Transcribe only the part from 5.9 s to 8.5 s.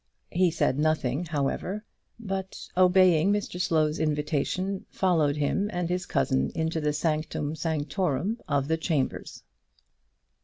cousin into the sanctum sanctorum